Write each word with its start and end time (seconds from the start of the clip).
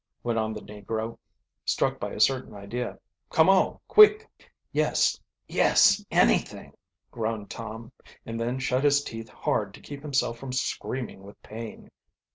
went 0.23 0.39
on 0.39 0.51
the 0.51 0.61
negro, 0.61 1.19
struck 1.63 1.99
by 1.99 2.09
a 2.11 2.19
certain 2.19 2.55
idea. 2.55 2.97
"Come 3.29 3.49
on, 3.49 3.77
quick!" 3.87 4.27
"Yes 4.71 5.21
yes 5.47 6.03
anything!" 6.09 6.73
groaned 7.11 7.51
Tom, 7.51 7.91
and 8.25 8.39
then 8.39 8.57
shut 8.57 8.83
his 8.83 9.03
teeth 9.03 9.29
hard 9.29 9.75
to 9.75 9.79
keep 9.79 10.01
himself 10.01 10.39
from 10.39 10.53
screaming 10.53 11.21
with 11.21 11.39
pain. 11.43 11.91